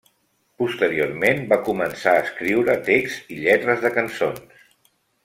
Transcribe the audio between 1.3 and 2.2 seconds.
va començar